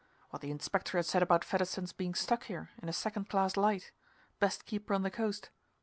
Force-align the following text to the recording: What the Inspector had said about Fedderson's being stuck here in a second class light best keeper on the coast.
What 0.31 0.41
the 0.41 0.49
Inspector 0.49 0.97
had 0.97 1.05
said 1.05 1.21
about 1.21 1.45
Fedderson's 1.45 1.93
being 1.93 2.15
stuck 2.15 2.45
here 2.45 2.71
in 2.81 2.89
a 2.89 2.91
second 2.91 3.29
class 3.29 3.55
light 3.55 3.91
best 4.39 4.65
keeper 4.65 4.95
on 4.95 5.03
the 5.03 5.11
coast. 5.11 5.51